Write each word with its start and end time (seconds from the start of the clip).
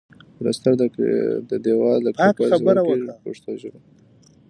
پلستر 0.37 0.73
د 1.49 1.51
دېوال 1.63 1.99
د 2.03 2.07
کلکوالي 2.17 2.51
سبب 2.51 2.77
کیږي 2.85 3.05
په 3.07 3.15
پښتو 3.25 3.51
ژبه. 3.61 3.79